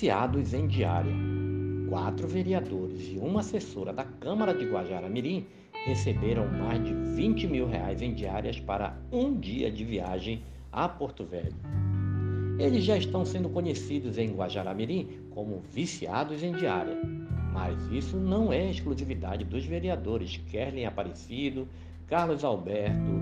viciados 0.00 0.54
em 0.54 0.66
diária. 0.66 1.12
Quatro 1.90 2.26
vereadores 2.26 3.12
e 3.12 3.18
uma 3.18 3.40
assessora 3.40 3.92
da 3.92 4.02
Câmara 4.02 4.54
de 4.54 4.64
Guajará-Mirim 4.64 5.44
receberam 5.84 6.48
mais 6.48 6.82
de 6.82 6.94
20 6.94 7.46
mil 7.46 7.68
reais 7.68 8.00
em 8.00 8.14
diárias 8.14 8.58
para 8.58 8.96
um 9.12 9.38
dia 9.38 9.70
de 9.70 9.84
viagem 9.84 10.42
a 10.72 10.88
Porto 10.88 11.26
Velho. 11.26 11.54
Eles 12.58 12.82
já 12.82 12.96
estão 12.96 13.26
sendo 13.26 13.50
conhecidos 13.50 14.16
em 14.16 14.32
Guajará-Mirim 14.32 15.06
como 15.32 15.60
viciados 15.70 16.42
em 16.42 16.52
diária, 16.52 16.96
mas 17.52 17.76
isso 17.92 18.16
não 18.16 18.50
é 18.50 18.70
exclusividade 18.70 19.44
dos 19.44 19.66
vereadores 19.66 20.38
Kerlin 20.50 20.86
Aparecido, 20.86 21.68
Carlos 22.06 22.42
Alberto, 22.42 23.20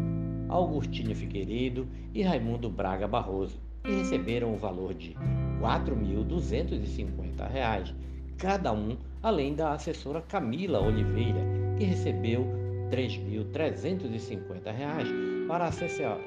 Augustinho 0.48 1.16
Figueiredo 1.16 1.88
e 2.14 2.22
Raimundo 2.22 2.70
Braga 2.70 3.08
Barroso, 3.08 3.58
que 3.84 3.92
receberam 3.92 4.54
o 4.54 4.56
valor 4.56 4.94
de 4.94 5.10
R$ 5.10 5.16
4.250, 5.60 7.94
cada 8.36 8.72
um, 8.72 8.96
além 9.22 9.54
da 9.54 9.72
assessora 9.72 10.20
Camila 10.22 10.80
Oliveira, 10.80 11.40
que 11.76 11.84
recebeu 11.84 12.42
R$ 12.90 13.08
3.350 13.08 15.46
para 15.46 15.70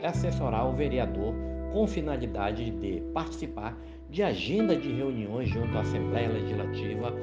assessorar 0.03 0.67
o 0.67 0.73
vereador 0.73 1.33
com 1.71 1.87
finalidade 1.87 2.71
de 2.71 3.01
participar 3.13 3.77
de 4.09 4.23
agenda 4.23 4.75
de 4.75 4.91
reuniões 4.91 5.49
junto 5.49 5.77
à 5.77 5.81
Assembleia 5.81 6.29
Legislativa 6.29 7.13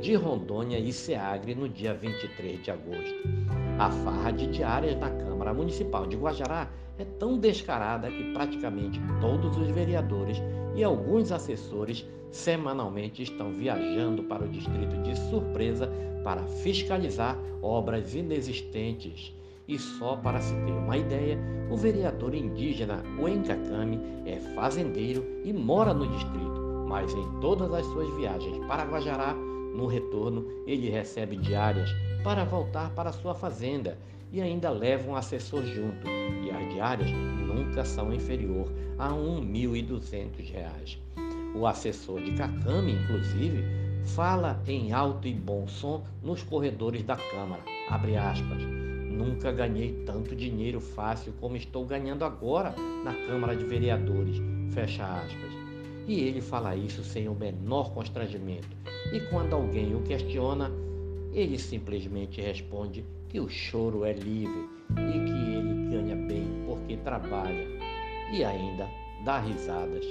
de 0.00 0.14
Rondônia 0.14 0.78
e 0.78 0.92
Seagre 0.92 1.52
no 1.54 1.68
dia 1.68 1.94
23 1.94 2.62
de 2.62 2.70
agosto. 2.70 3.61
A 3.78 3.90
farra 3.90 4.30
de 4.30 4.46
diárias 4.46 4.98
na 4.98 5.10
Câmara 5.10 5.52
Municipal 5.54 6.06
de 6.06 6.16
Guajará 6.16 6.68
é 6.98 7.04
tão 7.04 7.38
descarada 7.38 8.10
que 8.10 8.32
praticamente 8.32 9.00
todos 9.20 9.56
os 9.56 9.68
vereadores 9.68 10.40
e 10.74 10.84
alguns 10.84 11.32
assessores 11.32 12.06
semanalmente 12.30 13.22
estão 13.22 13.52
viajando 13.52 14.24
para 14.24 14.44
o 14.44 14.48
distrito 14.48 14.96
de 15.02 15.18
surpresa 15.30 15.90
para 16.24 16.42
fiscalizar 16.42 17.38
obras 17.60 18.14
inexistentes. 18.14 19.34
E 19.68 19.78
só 19.78 20.16
para 20.16 20.40
se 20.40 20.54
ter 20.54 20.72
uma 20.72 20.96
ideia, 20.96 21.38
o 21.70 21.76
vereador 21.76 22.34
indígena 22.34 23.02
Oencacame 23.18 24.00
é 24.26 24.38
fazendeiro 24.54 25.24
e 25.44 25.52
mora 25.52 25.94
no 25.94 26.06
distrito, 26.06 26.84
mas 26.88 27.12
em 27.14 27.40
todas 27.40 27.72
as 27.72 27.86
suas 27.86 28.12
viagens 28.16 28.58
para 28.66 28.84
Guajará, 28.84 29.34
no 29.74 29.86
retorno, 29.86 30.46
ele 30.66 30.90
recebe 30.90 31.36
diárias 31.36 31.90
para 32.22 32.44
voltar 32.44 32.90
para 32.90 33.12
sua 33.12 33.34
fazenda 33.34 33.98
e 34.32 34.40
ainda 34.40 34.70
leva 34.70 35.10
um 35.10 35.16
assessor 35.16 35.62
junto, 35.64 36.06
e 36.42 36.50
as 36.50 36.72
diárias 36.72 37.10
nunca 37.10 37.84
são 37.84 38.12
inferior 38.12 38.72
a 38.98 39.08
R$ 39.08 39.14
1.200. 39.14 40.98
O 41.54 41.66
assessor 41.66 42.22
de 42.22 42.32
Cacame, 42.32 42.92
inclusive, 42.92 43.62
fala 44.04 44.62
em 44.66 44.92
alto 44.92 45.28
e 45.28 45.34
bom 45.34 45.68
som 45.68 46.02
nos 46.22 46.42
corredores 46.42 47.02
da 47.02 47.16
Câmara. 47.16 47.62
Abre 47.90 48.16
aspas. 48.16 48.62
Nunca 48.62 49.52
ganhei 49.52 50.02
tanto 50.06 50.34
dinheiro 50.34 50.80
fácil 50.80 51.34
como 51.38 51.56
estou 51.56 51.84
ganhando 51.84 52.24
agora 52.24 52.74
na 53.04 53.12
Câmara 53.26 53.54
de 53.54 53.64
Vereadores. 53.64 54.38
Fecha 54.72 55.04
aspas. 55.04 55.61
E 56.06 56.20
ele 56.20 56.40
fala 56.40 56.74
isso 56.74 57.02
sem 57.04 57.28
o 57.28 57.34
menor 57.34 57.92
constrangimento. 57.92 58.68
E 59.12 59.20
quando 59.30 59.54
alguém 59.54 59.94
o 59.94 60.02
questiona, 60.02 60.70
ele 61.32 61.58
simplesmente 61.58 62.40
responde 62.40 63.04
que 63.28 63.40
o 63.40 63.48
choro 63.48 64.04
é 64.04 64.12
livre 64.12 64.68
e 64.90 65.24
que 65.24 65.54
ele 65.54 65.90
ganha 65.90 66.16
bem 66.16 66.46
porque 66.66 66.96
trabalha 66.98 67.66
e 68.32 68.44
ainda 68.44 68.88
dá 69.24 69.38
risadas. 69.38 70.04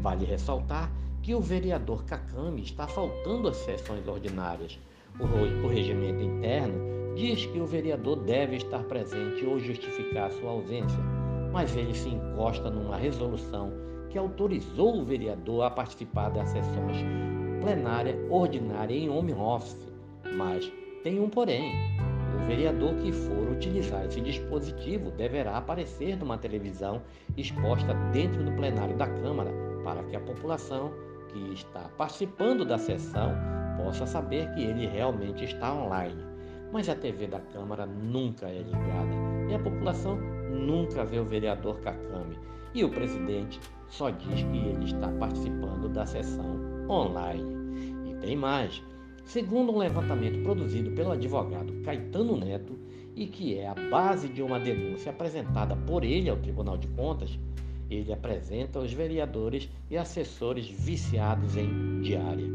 Vale 0.00 0.24
ressaltar 0.24 0.90
que 1.22 1.34
o 1.34 1.40
vereador 1.40 2.04
Cacame 2.04 2.62
está 2.62 2.86
faltando 2.86 3.48
às 3.48 3.56
sessões 3.58 4.06
ordinárias. 4.08 4.78
O, 5.18 5.68
regimento 5.68 6.22
interno 6.22 7.14
diz 7.14 7.44
que 7.46 7.60
o 7.60 7.66
vereador 7.66 8.16
deve 8.16 8.56
estar 8.56 8.82
presente 8.84 9.44
ou 9.44 9.58
justificar 9.58 10.32
sua 10.32 10.50
ausência, 10.50 10.98
mas 11.52 11.76
ele 11.76 11.92
se 11.92 12.08
encosta 12.08 12.70
numa 12.70 12.96
resolução 12.96 13.72
que 14.10 14.18
autorizou 14.18 15.00
o 15.00 15.04
vereador 15.04 15.62
a 15.62 15.70
participar 15.70 16.30
das 16.30 16.50
sessões 16.50 16.98
plenária 17.60 18.18
ordinária 18.28 18.94
em 18.94 19.08
home 19.08 19.32
office. 19.32 19.88
Mas 20.36 20.70
tem 21.02 21.20
um 21.20 21.28
porém. 21.28 21.72
O 22.34 22.46
vereador 22.46 22.94
que 22.96 23.12
for 23.12 23.50
utilizar 23.50 24.04
esse 24.06 24.20
dispositivo 24.20 25.10
deverá 25.12 25.56
aparecer 25.56 26.16
numa 26.16 26.38
televisão 26.38 27.02
exposta 27.36 27.94
dentro 28.12 28.42
do 28.42 28.52
plenário 28.52 28.96
da 28.96 29.06
Câmara 29.06 29.52
para 29.84 30.02
que 30.04 30.16
a 30.16 30.20
população 30.20 30.90
que 31.28 31.52
está 31.52 31.88
participando 31.96 32.64
da 32.64 32.78
sessão 32.78 33.34
possa 33.76 34.06
saber 34.06 34.52
que 34.54 34.62
ele 34.62 34.86
realmente 34.86 35.44
está 35.44 35.72
online. 35.72 36.24
Mas 36.72 36.88
a 36.88 36.94
TV 36.94 37.26
da 37.26 37.40
Câmara 37.40 37.86
nunca 37.86 38.46
é 38.46 38.62
ligada 38.62 39.10
e 39.48 39.54
a 39.54 39.58
população 39.58 40.16
nunca 40.16 41.04
vê 41.04 41.18
o 41.18 41.24
vereador 41.24 41.80
Cacame. 41.80 42.38
E 42.72 42.84
o 42.84 42.88
presidente 42.88 43.60
só 43.90 44.10
diz 44.10 44.42
que 44.42 44.56
ele 44.56 44.84
está 44.84 45.08
participando 45.08 45.88
da 45.88 46.06
sessão 46.06 46.56
online. 46.88 48.10
E 48.10 48.14
tem 48.14 48.36
mais. 48.36 48.82
Segundo 49.24 49.72
um 49.72 49.78
levantamento 49.78 50.42
produzido 50.42 50.90
pelo 50.92 51.12
advogado 51.12 51.72
Caetano 51.84 52.36
Neto 52.36 52.78
e 53.14 53.26
que 53.26 53.58
é 53.58 53.68
a 53.68 53.74
base 53.74 54.28
de 54.28 54.42
uma 54.42 54.58
denúncia 54.58 55.10
apresentada 55.10 55.76
por 55.76 56.04
ele 56.04 56.30
ao 56.30 56.36
Tribunal 56.36 56.78
de 56.78 56.88
Contas, 56.88 57.38
ele 57.90 58.12
apresenta 58.12 58.78
os 58.78 58.92
vereadores 58.92 59.68
e 59.90 59.96
assessores 59.96 60.68
viciados 60.68 61.56
em 61.56 62.00
diária. 62.00 62.46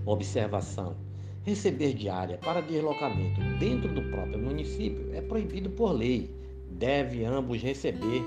Observação: 0.05 1.06
receber 1.46 1.94
diária 1.94 2.38
para 2.38 2.60
deslocamento 2.60 3.40
dentro 3.60 3.88
do 3.94 4.02
próprio 4.10 4.37
município 4.37 5.14
é 5.14 5.20
proibido 5.20 5.70
por 5.70 5.93
lei. 5.93 6.28
Deve 6.69 7.25
ambos 7.25 7.62
receber 7.62 8.20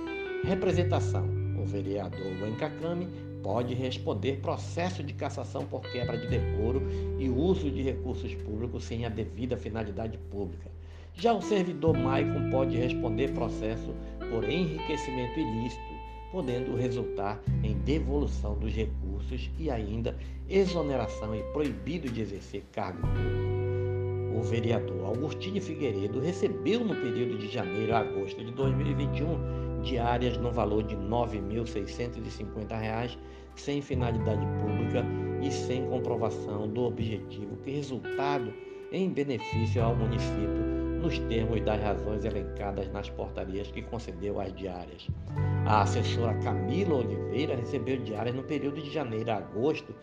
representação. 0.45 1.27
O 1.61 1.65
vereador 1.65 2.33
Cuenca 2.39 2.69
Came 2.81 3.09
pode 3.43 3.73
responder 3.73 4.37
processo 4.37 5.03
de 5.03 5.11
cassação 5.11 5.65
por 5.65 5.81
quebra 5.81 6.17
de 6.17 6.27
decoro 6.27 6.81
e 7.19 7.29
uso 7.29 7.69
de 7.69 7.81
recursos 7.81 8.33
públicos 8.35 8.85
sem 8.85 9.05
a 9.05 9.09
devida 9.09 9.57
finalidade 9.57 10.17
pública. 10.31 10.71
Já 11.13 11.33
o 11.33 11.41
servidor 11.41 11.97
Maicon 11.97 12.49
pode 12.49 12.77
responder 12.77 13.33
processo 13.33 13.93
por 14.31 14.45
enriquecimento 14.45 15.37
ilícito, 15.37 15.81
podendo 16.31 16.73
resultar 16.77 17.37
em 17.63 17.73
devolução 17.79 18.57
dos 18.57 18.73
recursos 18.73 19.08
e 19.57 19.69
ainda 19.69 20.17
exoneração 20.49 21.35
e 21.35 21.43
proibido 21.51 22.09
de 22.09 22.21
exercer 22.21 22.63
cargo 22.71 23.05
público. 23.07 23.49
O 24.37 24.41
vereador 24.41 25.05
Augustinho 25.05 25.61
Figueiredo 25.61 26.19
recebeu 26.19 26.79
no 26.79 26.95
período 26.95 27.37
de 27.37 27.49
janeiro 27.49 27.93
a 27.93 27.99
agosto 27.99 28.43
de 28.43 28.51
2021 28.51 29.81
diárias 29.81 30.37
no 30.37 30.51
valor 30.51 30.83
de 30.83 30.95
R$ 30.95 31.01
9.650, 31.01 33.17
sem 33.55 33.81
finalidade 33.81 34.45
pública 34.61 35.03
e 35.41 35.51
sem 35.51 35.85
comprovação 35.87 36.67
do 36.67 36.83
objetivo 36.83 37.57
que 37.57 37.71
resultado 37.71 38.53
em 38.91 39.09
benefício 39.09 39.83
ao 39.83 39.95
município 39.95 40.68
nos 40.99 41.17
termos 41.19 41.61
das 41.61 41.81
razões 41.81 42.25
elencadas 42.25 42.91
nas 42.91 43.09
portarias 43.09 43.71
que 43.71 43.81
concedeu 43.81 44.39
às 44.39 44.53
diárias. 44.53 45.07
A 45.65 45.81
assessora 45.81 46.33
Camila 46.35 46.95
Oliveira 46.95 47.55
recebeu 47.55 47.97
diárias 47.97 48.35
no 48.35 48.43
período 48.43 48.81
de 48.81 48.91
janeiro 48.91 49.31
a 49.31 49.37
agosto 49.37 49.93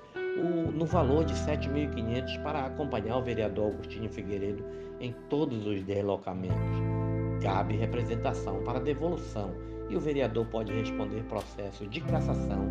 no 0.74 0.84
valor 0.84 1.24
de 1.24 1.32
R$ 1.32 1.56
7.500 1.56 2.42
para 2.42 2.66
acompanhar 2.66 3.16
o 3.16 3.22
vereador 3.22 3.72
Agostinho 3.72 4.10
Figueiredo 4.10 4.64
em 5.00 5.14
todos 5.30 5.66
os 5.66 5.82
deslocamentos. 5.82 6.78
Cabe 7.42 7.76
representação 7.76 8.62
para 8.62 8.80
devolução 8.80 9.54
e 9.88 9.96
o 9.96 10.00
vereador 10.00 10.46
pode 10.46 10.72
responder 10.72 11.22
processo 11.24 11.86
de 11.86 12.00
cassação 12.02 12.66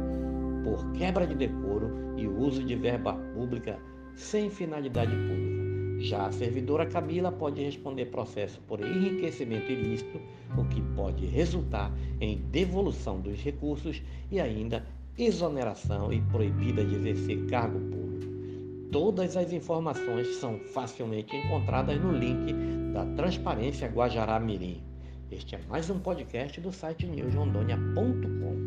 por 0.63 0.91
quebra 0.93 1.25
de 1.25 1.35
decoro 1.35 2.13
e 2.17 2.27
uso 2.27 2.63
de 2.63 2.75
verba 2.75 3.13
pública 3.33 3.79
sem 4.15 4.49
finalidade 4.49 5.15
pública. 5.15 5.64
Já 5.99 6.27
a 6.27 6.31
servidora 6.31 6.85
Camila 6.85 7.31
pode 7.31 7.63
responder 7.63 8.05
processo 8.05 8.59
por 8.67 8.79
enriquecimento 8.81 9.71
ilícito, 9.71 10.19
o 10.57 10.65
que 10.65 10.81
pode 10.95 11.25
resultar 11.25 11.91
em 12.19 12.37
devolução 12.51 13.19
dos 13.19 13.39
recursos 13.41 14.01
e 14.31 14.39
ainda 14.39 14.85
exoneração 15.17 16.11
e 16.11 16.21
proibida 16.21 16.83
de 16.83 16.95
exercer 16.95 17.45
cargo 17.47 17.79
público. 17.79 18.33
Todas 18.91 19.35
as 19.35 19.51
informações 19.51 20.27
são 20.37 20.59
facilmente 20.73 21.35
encontradas 21.35 21.99
no 22.01 22.11
link 22.11 22.53
da 22.93 23.05
Transparência 23.15 23.87
Guajará 23.87 24.39
Mirim. 24.39 24.81
Este 25.31 25.55
é 25.55 25.59
mais 25.67 25.89
um 25.89 25.99
podcast 25.99 26.61
do 26.61 26.71
site 26.71 27.05
newsrondônia.com. 27.05 28.64